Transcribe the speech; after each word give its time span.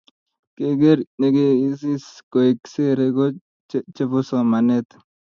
ngegeer 0.57 0.99
ngegeesis 1.17 2.05
koek 2.31 2.57
sere 2.73 3.05
ku 3.15 3.25
chebo 3.95 4.19
somanet 4.29 4.87